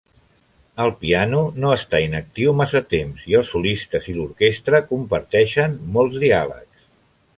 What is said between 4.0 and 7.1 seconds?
i l'orquestra comparteixen molts diàlegs.